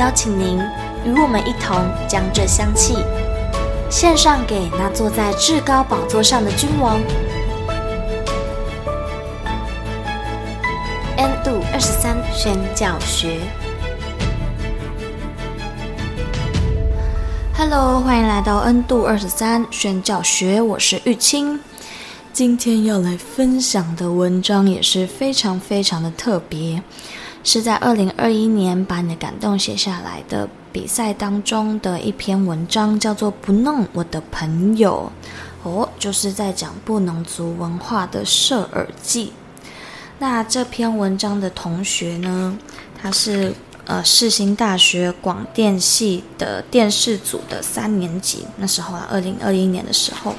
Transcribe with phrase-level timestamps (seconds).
[0.00, 0.58] 邀请您
[1.04, 1.76] 与我们一同
[2.08, 2.96] 将这香气
[3.90, 6.98] 献上给那坐在至高宝座上的君王。
[11.18, 13.40] N 度二十三宣教学
[17.58, 21.60] ，Hello，欢迎来到 N 度二十三宣教学，我是玉清。
[22.32, 26.82] 今天要来分享的文章也是非常非常的特别。
[27.42, 35.10] 是在二零二一年把你的感动写下来的比赛当中的一篇文章，叫做《不弄我的朋友》，
[35.68, 39.32] 哦，就是在讲布农族文化的摄耳记。
[40.18, 42.56] 那这篇文章的同学呢，
[43.00, 43.54] 他是
[43.86, 50.34] 呃世新大学广电系的电视组的三年级，那时候啊，二零二一年的时候。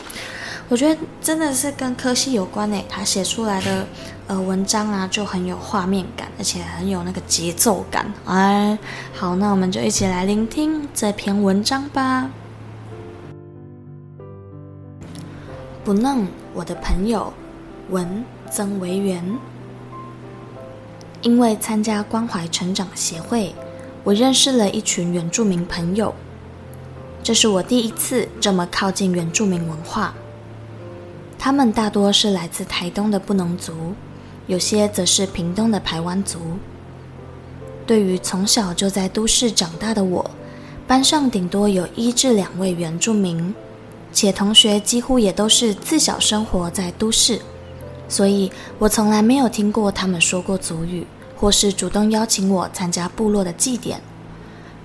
[0.72, 3.86] 我觉得真的是跟科系有关诶，他写出来的
[4.28, 8.10] 呃文章啊，就很有画面感，而且很有那个节奏感。
[8.24, 8.80] 哎，
[9.14, 12.30] 好，那我们就一起来聆听这篇文章吧。
[15.84, 17.34] 不弄，我的朋友，
[17.90, 19.38] 文曾维元。
[21.22, 23.54] 因为参加关怀成长协会，
[24.06, 26.16] 我认识了一群原住民朋友。
[27.22, 30.14] 这是我第一次这么靠近原住民文化。
[31.44, 33.73] 他们大多是来自台东的布农族，
[34.45, 36.39] 有些则是屏东的排湾族。
[37.88, 40.30] 对于从小就在都市长大的我，
[40.85, 43.56] 班上顶多有一至两位原住民，
[44.13, 47.41] 且同学几乎也都是自小生活在都市，
[48.07, 54.00] 所以我从来没有听过他们说过族语，或是主动邀请我参加部落的祭典。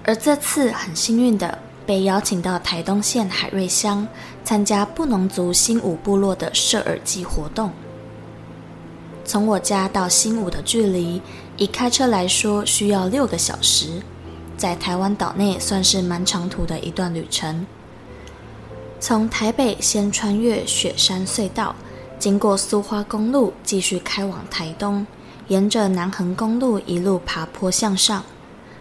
[0.04, 4.06] 而这次很幸运的，被邀请到台东县海瑞乡
[4.44, 7.70] 参加布农族新武部落的摄耳祭活动。
[9.24, 11.22] 从我家到新武的距离，
[11.56, 14.02] 以开车来说需要六个小时，
[14.56, 17.66] 在台湾岛内算是蛮长途的一段旅程。
[18.98, 21.74] 从台北先穿越雪山隧道，
[22.18, 25.06] 经过苏花公路，继续开往台东，
[25.48, 28.24] 沿着南横公路一路爬坡向上。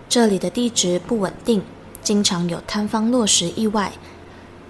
[0.08, 1.62] 这里的地质不稳定。
[2.06, 3.92] 经常有坍方落石意外。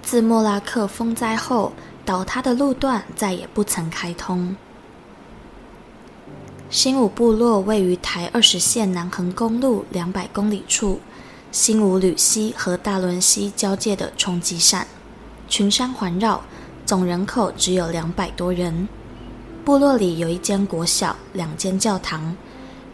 [0.01, 1.73] 自莫拉克风灾后，
[2.05, 4.55] 倒塌的路段再也不曾开通。
[6.69, 11.01] 新武部落位于台二十线南横公路两百公里处，
[11.51, 14.87] 新武吕溪和大仑溪交界的冲积扇，
[15.49, 16.41] 群山环绕，
[16.85, 18.87] 总人口只有两百多人。
[19.65, 22.37] 部落里有一间国小，两间教堂。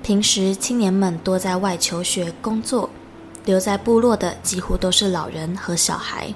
[0.02, 2.90] 平时青年们多在外求学、工作。
[3.46, 6.34] 留在部落的几乎都是老人和小孩，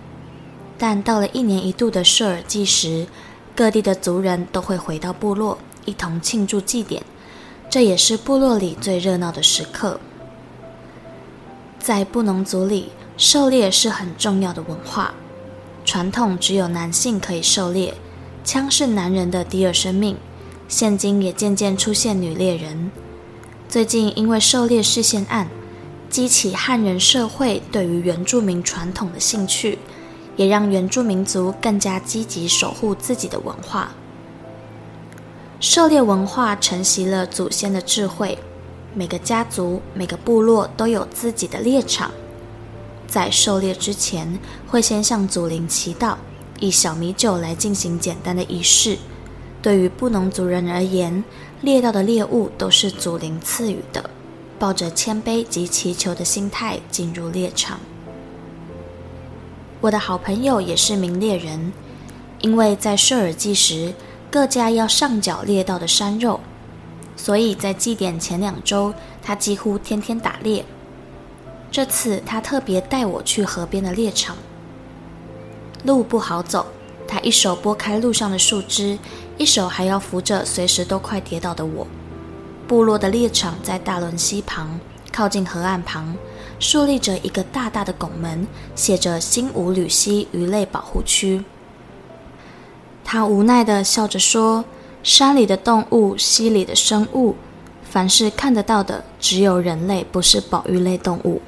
[0.77, 3.07] 但到了一年一度的摄耳祭时，
[3.55, 7.03] 各地的族人都会回到部落，一同庆祝祭典。
[7.69, 9.99] 这也是部落里最热闹的时刻。
[11.79, 15.13] 在布农族里，狩猎是很重要的文化，
[15.83, 17.93] 传统只有男性可以狩猎，
[18.43, 20.17] 枪是男人的第二生命。
[20.67, 22.91] 现今也渐渐出现女猎人。
[23.69, 25.47] 最近因为狩猎释宪案。
[26.15, 29.77] 激起汉人社会对于原住民传统的兴趣，
[30.37, 33.91] 也让原住民族更加积极守护自己的文化。
[35.59, 38.39] 狩猎文化承袭了祖先的智慧，
[38.93, 42.09] 每个家族、每个部落都有自己的猎场。
[43.05, 46.15] 在狩猎之前，会先向祖灵祈祷，
[46.61, 48.97] 以小米酒来进行简单的仪式。
[49.61, 51.21] 对于布农族人而言，
[51.59, 54.09] 猎到的猎物都是祖灵赐予的。
[54.57, 57.79] 抱着谦卑及祈求的心态进入猎场。
[59.81, 61.71] 我的好朋友也是名猎人，
[62.41, 63.93] 因为在摄耳祭时，
[64.31, 66.39] 各家要上缴猎到的山肉，
[67.15, 70.65] 所以在祭典前两周，他几乎天天打猎。
[71.69, 74.37] 这次他特别带我去河边的猎场，
[75.83, 76.65] 路不好走，
[77.05, 78.97] 他一手拨开路上的树枝，
[79.37, 81.85] 一手还要扶着随时都快跌倒的我。
[82.67, 84.79] 部落的猎场在大仑溪旁，
[85.11, 86.15] 靠近河岸旁，
[86.59, 91.43] 竖立着一个大大的拱门，写着“新武吕溪鱼类保护区”。
[93.05, 94.65] 他无奈地笑着说
[95.03, 97.35] ：“山里的动物，溪里的生物，
[97.83, 101.41] 凡是看得到的，只有人类不是保育类动物。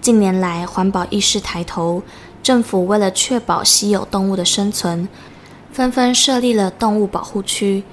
[0.00, 2.02] 近年来，环保意识抬头，
[2.42, 5.06] 政府为了确保稀有动物的生存，
[5.70, 7.84] 纷纷设立了动物保护区，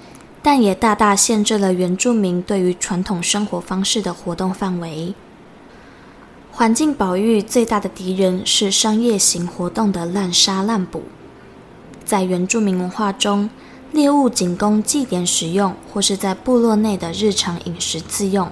[0.43, 5.13] 但也大大限制了原住民对于传统生活方式的活动范围。
[6.51, 11.03] 环境保育最大的敌人是商业型活动的滥杀滥捕，
[12.03, 13.49] 在原住民文化中，
[13.91, 18.51] 猎物仅供祭典使用，或是在部落内的日常饮食自用，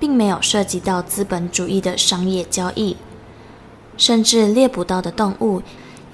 [0.00, 2.96] 并没有涉及到资本主义的商业交易。
[3.96, 5.62] 甚至猎捕到的动物，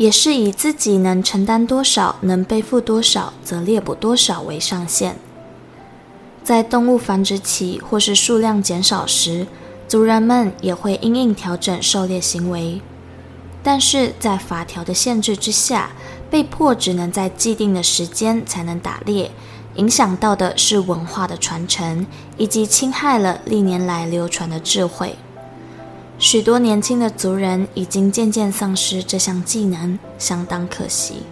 [0.03, 5.15] 也是以自己能承担多少、能背负多少，则猎捕多少为上限。
[6.43, 9.47] 在动物繁殖期或是数量减少时，
[9.87, 12.81] 族人们也会因应调整狩猎行为。
[13.63, 15.93] 但是在法条的限制之下，
[16.29, 19.31] 被迫只能在既定的时间才能打猎，
[19.77, 22.05] 影响到的是文化的传承，
[22.37, 25.15] 以及侵害了历年来流传的智慧。
[26.23, 31.25] 许多年轻的族人已经渐渐丧失这项技能，相当可惜。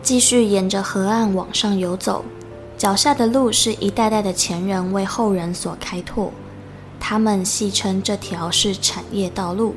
[0.00, 2.24] 继续沿着河岸往上游走，
[2.78, 6.30] 脚下的路是一代代的前人为后人所开拓，
[7.00, 9.74] 他们戏称这条是产业道路，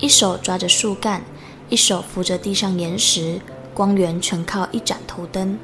[0.00, 1.22] 一手抓着树干。
[1.70, 3.40] 一手扶着地上岩石，
[3.72, 5.56] 光源全靠一盏头灯。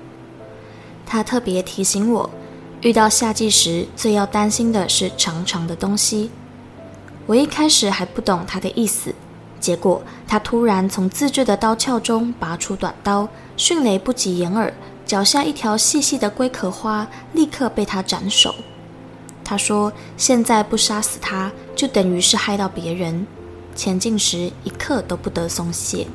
[1.04, 2.30] 他特别提醒我，
[2.86, 6.30] 遇到夏季时最要担心的是长长的东西。
[7.26, 9.12] 我一开始还不懂他的意思，
[9.58, 14.72] 结果他突然从自制的刀鞘中拔出短刀，迅雷不及掩耳，
[15.04, 18.54] 脚下一条细细的龟壳花立刻被他斩首。
[19.42, 23.26] 他说：“现在不杀死他，就等于是害到别人。”
[23.74, 26.06] 前进时一刻都不得松懈。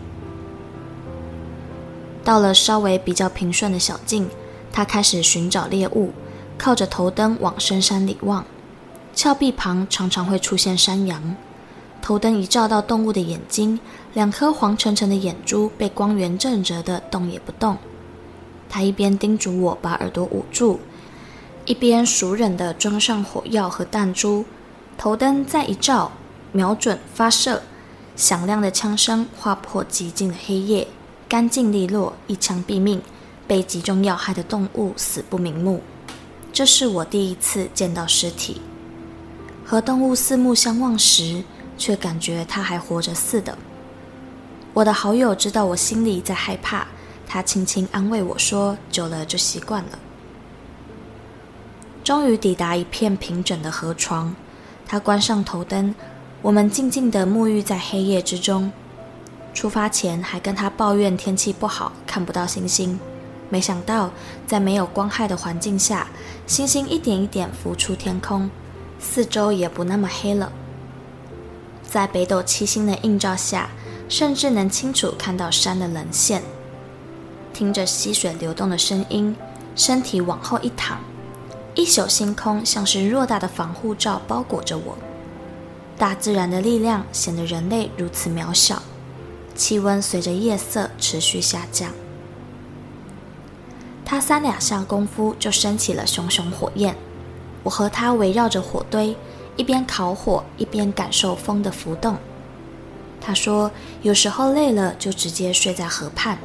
[2.24, 4.30] 到了稍微比较平顺的小径，
[4.72, 6.14] 他开始寻找猎物，
[6.62, 8.46] 靠着头灯往深山里望。
[9.16, 11.36] 峭壁旁常常会出现山羊，
[12.04, 13.80] 头灯一照到动物的眼睛，
[14.14, 17.80] 两颗黄澄澄的眼珠被光源震慑得动也不动。
[18.70, 20.80] 他一边叮嘱我把耳朵捂住，
[21.66, 24.46] 一边熟稔地装上火药和弹珠。
[25.00, 26.12] 头灯再一照。
[26.54, 27.64] 瞄准发射，
[28.18, 30.86] 响亮的枪声划破寂静的黑夜，
[31.30, 33.02] 干净利落，一枪毙命。
[33.48, 35.82] 被击中要害的动物死不瞑目。
[36.54, 38.62] 这是我第一次见到尸体，
[39.66, 41.44] 和动物四目相望时，
[41.78, 43.58] 却感觉它还活着似的。
[44.74, 46.88] 我的好友知道我心里在害怕，
[47.26, 50.00] 他轻轻安慰我说：“久了就习惯了。”
[52.04, 54.36] 终于抵达一片平整的河床，
[54.86, 55.96] 他关上头灯。
[56.42, 58.72] 我们静静地沐浴在黑夜之中。
[59.54, 63.00] 出发前还跟他抱怨天气不好，看不到星星。
[63.52, 64.10] 没想到，
[64.48, 66.08] 在没有光害的环境下，
[66.48, 68.50] 星星一点一点浮出天空，
[68.98, 70.50] 四周也不那么黑了。
[71.84, 73.70] 在北斗七星的映照下，
[74.08, 76.42] 甚至能清楚看到山的棱线。
[77.54, 79.36] 听着溪水流动的声音，
[79.76, 80.98] 身体往后一躺，
[81.76, 84.98] 一宿星空像是偌大的防护罩包裹着我。
[85.98, 88.82] 大自然的力量显得人类如此渺小。
[89.54, 91.92] 气温随着夜色持续下降。
[94.12, 96.94] 他三两下功夫就升起了熊熊火焰。
[97.64, 99.16] 我和他围绕着火堆，
[99.56, 102.18] 一边烤火一边感受风的浮动。
[103.22, 103.72] 他说
[104.04, 106.38] ：“有时候累了就直接睡在河畔，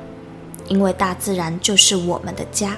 [0.69, 2.77] 因为大自然就是我们的家。”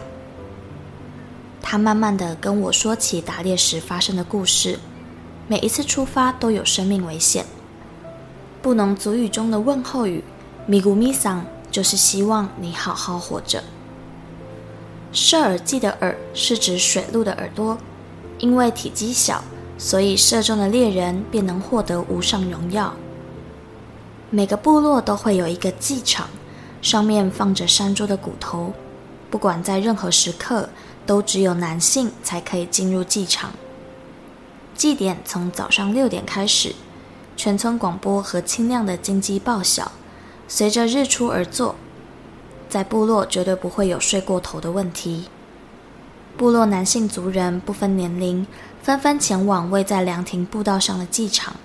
[1.60, 4.78] 他慢慢的跟我说起打猎时发生的故事。
[5.48, 7.44] 每一次出发都有生命危险。
[8.62, 10.24] 布农族语中的问候语
[10.64, 13.62] “米古米桑”就是希望你好好活着。
[15.12, 17.78] 射耳剂的耳是指水鹿的耳朵，
[18.38, 19.42] 因为体积小，
[19.78, 22.94] 所以射中的猎人便能获得无上荣耀。
[24.30, 26.28] 每个部落都会有一个祭场，
[26.82, 28.74] 上面放着山猪的骨头，
[29.30, 30.68] 不管在任何时刻，
[31.06, 33.52] 都只有男性才可以进入祭场。
[34.74, 36.74] 祭典从早上六点开始，
[37.34, 39.90] 全村广播和清亮的金鸡报晓，
[40.46, 41.74] 随着日出而作。
[42.68, 45.24] 在部落绝对不会有睡过头的问题。
[46.36, 48.46] 部落男性族人不分年龄，
[48.82, 51.56] 纷纷前往位在凉亭步道上的祭场。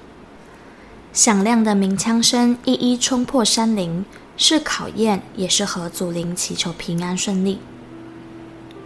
[1.11, 4.03] 响亮的鸣枪声一一冲破山林，
[4.35, 7.59] 是考验，也是和祖灵祈求平安顺利。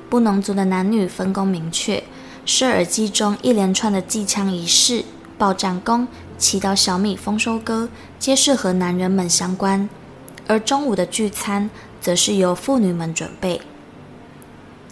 [0.09, 2.03] 布农族的男女分工明确。
[2.45, 5.03] 射耳机中一连串的祭枪仪式、
[5.37, 6.07] 报战功、
[6.37, 9.89] 祈祷小米丰收歌，皆是和男人们相关；
[10.47, 11.69] 而中午的聚餐，
[12.01, 13.61] 则是由妇女们准备。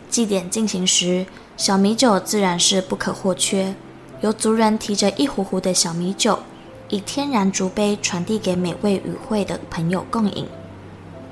[0.10, 1.26] 祭典进行时，
[1.58, 3.76] 小米酒自然是不可或缺。
[4.22, 6.40] 由族人提着一壶壶的小米酒，
[6.90, 10.48] 以天然竹杯传递给每位与会的朋友共饮。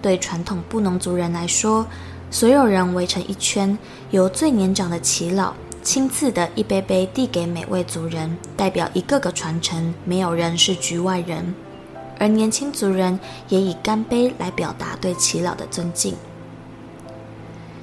[0.02, 1.88] 对传统布农族人来说，
[2.30, 3.78] 所有人围成一圈，
[4.12, 11.56] 由最年长的耆老亲自的一杯杯递给每位族人，代表一个个传承，没有人是局外人。
[12.20, 16.16] 而年轻族人也以干杯来表达对耆老的尊敬。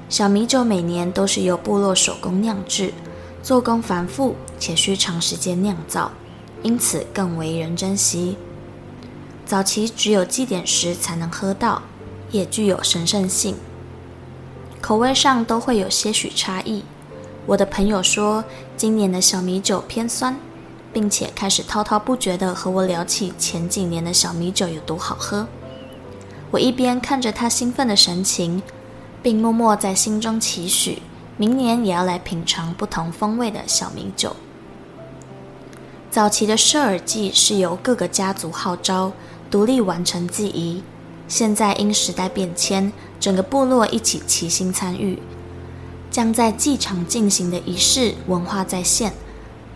[0.09, 2.93] 小米酒每年都是由部落手工酿制，
[3.43, 6.11] 做工繁复且需长时间酿造，
[6.63, 8.37] 因此更为人珍惜。
[9.47, 11.83] 早期只有祭典时才能喝到，
[12.31, 13.57] 也具有神圣性。
[14.81, 16.85] 口味上都会有些许差异。
[17.47, 18.45] 我的朋友说，
[18.77, 20.37] 今年的小米酒偏酸。
[20.93, 25.47] 并且开始滔滔不绝地和我聊起前几年的小米酒有多好喝。
[26.51, 28.63] 我一边看着他兴奋的神情，
[29.23, 31.01] 并默默在心中期许，
[31.37, 34.35] 明年也要来品尝不同风味的小米酒。
[36.11, 39.13] 早期的射耳祭是由各个家族号召，
[39.49, 40.83] 独立完成祭仪。
[41.29, 45.23] 现在因时代变迁，整个部落一起齐心参与，
[46.11, 49.13] 将在祭场进行的仪式文化再现。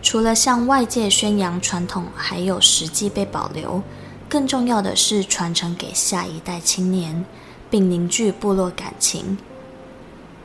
[0.05, 3.81] 除了向外界宣扬传统，还有实际被保留，
[4.29, 7.25] 更重要的是传承给下一代青年，
[7.71, 9.35] 并凝聚部落感情。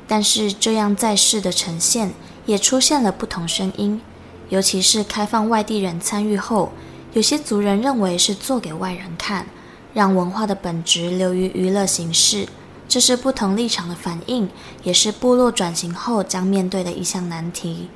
[0.09, 2.15] 但是这样在世的呈现，
[2.47, 4.01] 也出现了不同声音，
[4.49, 6.73] 尤其是开放外地人参与后，
[7.13, 9.45] 有些族人认为是做给外人看，
[9.93, 12.49] 让文化的本质流于娱乐形式，
[12.89, 14.49] 这是不同立场的反应，
[14.85, 17.91] 也是部落转型后将面对的一项难题。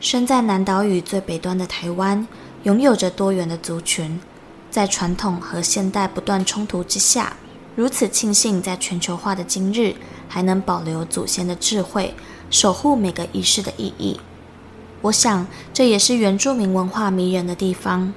[0.00, 2.26] 身在南岛屿最北端的台湾，
[2.62, 4.18] 拥有着多元的族群，
[4.70, 7.34] 在传统和现代不断冲突之下，
[7.76, 9.94] 如此庆幸在全球化的今日，
[10.26, 12.14] 还能保留祖先的智慧，
[12.48, 14.18] 守护每个仪式的意义。
[15.02, 18.14] 我想，这也是原住民文化迷人的地方。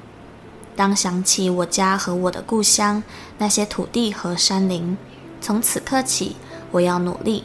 [0.78, 3.04] 当想起我家和我的故乡，
[3.38, 4.98] 那些土地和山林，
[5.42, 6.38] 从此刻起，
[6.72, 7.44] 我要努力。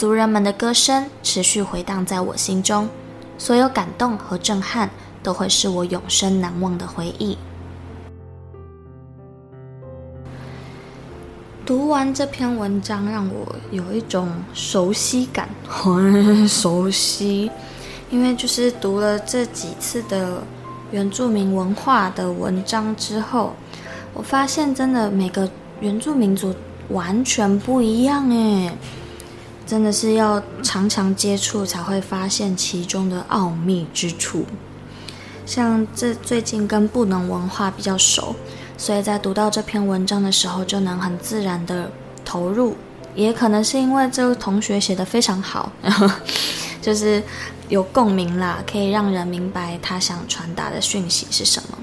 [0.00, 2.88] 族人们的歌声持续回荡在我心中，
[3.36, 4.88] 所有感动和震撼
[5.22, 7.36] 都会是我永生难忘的回忆。
[11.66, 17.50] 读完这篇文章，让我有一种熟悉感，很熟悉，
[18.08, 20.42] 因为就是读了这几次的
[20.90, 23.52] 原住民文化的文章之后，
[24.14, 25.46] 我发现真的每个
[25.80, 26.54] 原住民族
[26.88, 28.72] 完全不一样哎。
[29.70, 34.44] 真的是要常常接触才会发现其中的奥秘之处。
[35.46, 38.34] 像这最近跟布农文化比较熟，
[38.76, 41.88] 所以在读到这篇文章的时候就能很自然的
[42.24, 42.76] 投入。
[43.14, 46.10] 也可能是因为这个同学写的非常好，然 后
[46.82, 47.22] 就是
[47.68, 51.78] 有共鸣啦，可以让人明白他想传达的讯息是什么。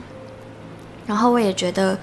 [1.06, 1.98] 然后我也觉得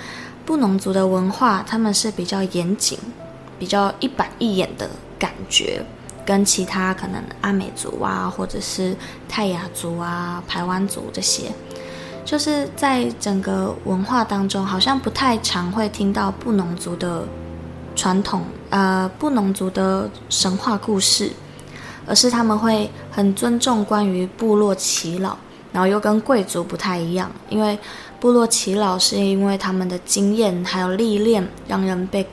[0.47, 2.99] 布农族的文化，他们是比较严谨、
[3.59, 4.89] 比较一板一眼的。
[5.25, 5.83] 感觉
[6.27, 8.95] 跟其他可能阿美族啊，或者是
[9.27, 11.51] 泰雅族啊、排湾族这些，
[12.27, 17.25] 就是在整个文化当中，好像不太常会听到布农族的
[17.97, 21.31] 传统，呃，布农族的神话故事，
[22.07, 25.39] 而是他们会很尊重关于部落耆老，
[25.73, 27.79] 然后又跟贵族不太一样，因为
[28.21, 32.27] 部落耆老是因为他们的经验还有历练，让人被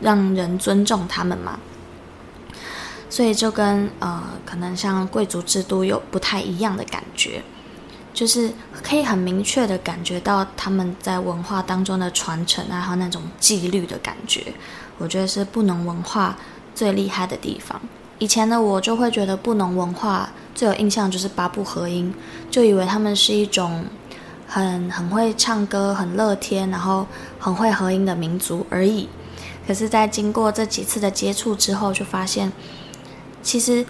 [0.00, 1.58] 让人尊重他们嘛。
[3.08, 7.42] 所以就跟呃，可能像贵族制度有不太一样的感觉，
[8.12, 14.52] 就是可以很明确的感觉到他们在文化当中的传承啊，还有那种纪律的感觉，
[14.98, 16.36] 我觉得是布农文化
[16.74, 17.80] 最厉害的地方。
[18.18, 22.12] 以前的我就会觉得布农文化最有印象就是八部合音，
[22.50, 23.84] 就以为他们是一种
[24.48, 27.06] 很很会唱歌、很乐天，然后
[27.38, 29.08] 很会合音的民族而已。
[29.66, 32.50] 可是，在经过这几次的接触之后，就发现。
[33.46, 33.86] 其实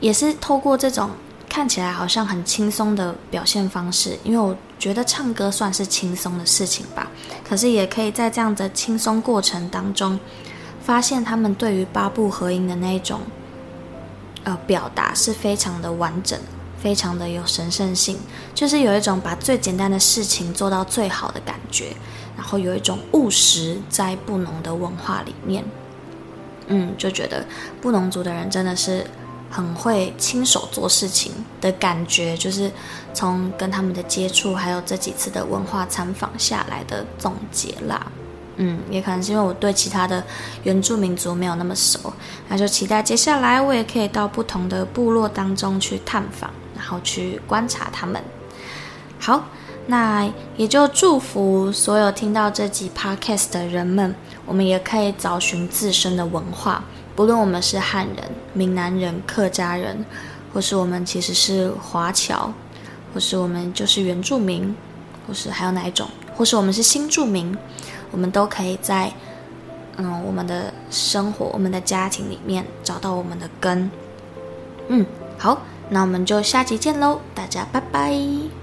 [0.00, 1.08] 也是透过这种
[1.48, 7.10] 看起来好像很轻松的表现方式，因为我觉得唱歌算是轻松的事情吧。
[7.42, 10.20] 可是也可以在这样的轻松过程当中，
[10.82, 13.20] 发现他们对于八部合音的那一种
[14.44, 16.38] 呃表达是非常的完整，
[16.78, 18.18] 非常的有神圣性，
[18.54, 21.96] 就是有一种把最简单的事情做到最好的感觉，
[22.36, 25.64] 然后有一种务实在布农的文化里面。
[26.68, 27.44] 嗯，就觉得
[27.80, 29.04] 布农族的人真的是
[29.50, 32.70] 很会亲手做事情的感觉，就是
[33.12, 38.06] 从跟他们的接触，还有这几次的文化参访下来的总结啦。
[38.60, 40.22] 嗯，也可能是因为我对其他的
[40.64, 42.12] 原住民族没有那么熟，
[42.48, 48.20] 那就期待接下来我也可以到不同的部落当中去探访，然后去观察他们。
[49.20, 49.44] 好，
[49.86, 54.12] 那也就祝福所有听到这集 podcast 的人们，
[54.48, 56.82] 我们也可以找寻自身的文化，
[57.14, 58.16] 不论我们是汉人、
[58.54, 60.04] 闽南人、客家人，
[60.52, 62.50] 或是我们其实是华侨，
[63.12, 64.74] 或是我们就是原住民，
[65.26, 67.56] 或是还有哪一种，或是我们是新住民。
[68.10, 69.12] 我们都可以在，
[69.98, 73.90] 嗯，我们的生活、我们的家庭里面找到我们的根。
[74.88, 75.04] 嗯，
[75.36, 78.57] 好，那我们就下集见喽，大家拜拜。